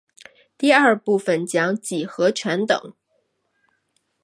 [0.57, 2.95] 第二部份讲几何全等。